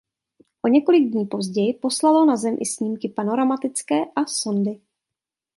O 0.65 0.67
několik 0.67 1.09
dní 1.09 1.25
později 1.25 1.73
poslalo 1.73 2.25
na 2.25 2.37
Zem 2.37 2.57
i 2.61 2.65
snímky 2.65 3.09
panoramatické 3.09 4.05
a 4.05 4.25
sondy. 4.25 4.81